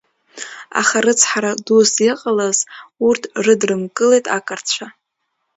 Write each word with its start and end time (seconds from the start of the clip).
Аха 0.79 0.97
рыцҳара 1.05 1.51
дус 1.65 1.91
иҟалаз 2.09 2.59
урҭ 3.07 3.23
рыдрымкылеит 3.45 4.25
ақырҭцәа. 4.37 4.87